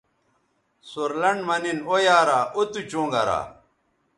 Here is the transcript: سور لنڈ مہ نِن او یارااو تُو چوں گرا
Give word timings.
سور 0.89 1.11
لنڈ 1.21 1.41
مہ 1.47 1.55
نِن 1.63 1.79
او 1.89 1.95
یارااو 2.07 2.61
تُو 2.71 2.81
چوں 2.89 3.07
گرا 3.13 3.39